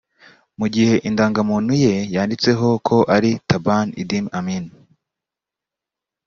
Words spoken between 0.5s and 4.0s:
mu gihe indangamuntu ye yanditseho ko ari Taban